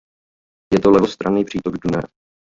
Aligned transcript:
Je 0.73 0.79
to 0.79 0.89
levostranný 0.91 1.45
přítok 1.45 1.73
Dunaje. 1.81 2.03